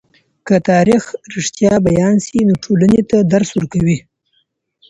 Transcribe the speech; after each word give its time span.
که 0.47 0.55
تاریخ 0.69 1.03
رښتیا 1.35 1.73
بيان 1.87 2.15
سي، 2.25 2.37
نو 2.47 2.53
ټولني 2.63 3.01
ته 3.09 3.17
درس 3.33 3.49
ورکوي. 3.53 3.97